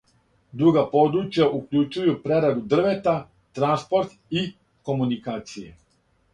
[0.61, 3.15] Друга подручја укључују прераду дрвета,
[3.61, 4.45] транспорт и
[4.89, 5.75] комуникације.